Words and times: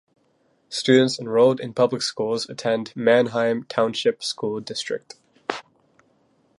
Students 0.69 1.19
enrolled 1.19 1.59
in 1.59 1.75
public 1.75 2.01
schools 2.01 2.49
attend 2.49 2.91
Manheim 2.95 3.65
Township 3.65 4.23
School 4.23 4.59
District. 4.59 5.13